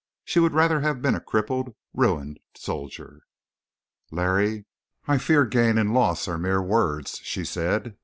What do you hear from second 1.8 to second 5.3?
ruined soldier. "Larry, I